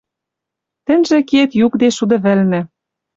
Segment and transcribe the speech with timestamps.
[0.85, 2.61] Тӹньжӹ киэт юкде шуды вӹлнӹ.